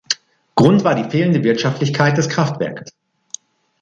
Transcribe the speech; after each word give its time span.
Grund 0.55 0.83
war 0.83 0.95
die 0.95 1.07
fehlende 1.11 1.43
Wirtschaftlichkeit 1.43 2.17
des 2.17 2.27
Kraftwerkes. 2.27 2.91